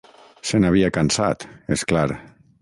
[0.51, 1.47] Se n'havia cansat,
[1.77, 2.09] és clar.